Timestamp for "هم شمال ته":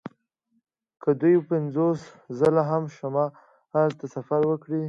2.71-4.05